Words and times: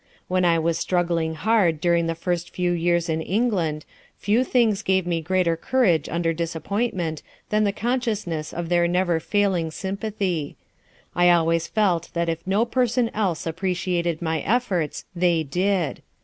When 0.27 0.43
I 0.45 0.57
was 0.57 0.79
struggling 0.79 1.35
hard 1.35 1.79
during 1.79 2.07
the 2.07 2.15
first 2.15 2.49
few 2.49 2.71
years 2.71 3.07
in 3.07 3.21
England, 3.21 3.85
few 4.17 4.43
things 4.43 4.81
gave 4.81 5.05
me 5.05 5.21
greater 5.21 5.55
courage 5.55 6.09
under 6.09 6.33
disappointment 6.33 7.21
than 7.51 7.65
the 7.65 7.71
consciousness 7.71 8.51
of 8.51 8.69
their 8.69 8.87
never 8.87 9.19
failing 9.19 9.69
sympathy. 9.69 10.55
I 11.13 11.29
always 11.29 11.67
felt 11.67 12.09
that 12.13 12.29
if 12.29 12.47
no 12.47 12.65
person 12.65 13.11
else 13.13 13.45
appreciated 13.45 14.23
my 14.23 14.39
efforts, 14.39 15.05
they 15.15 15.43
did. 15.43 16.01